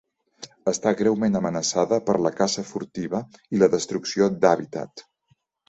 [0.69, 3.21] Està greument amenaçada per la caça furtiva
[3.59, 5.09] i la destrucció d'hàbitat.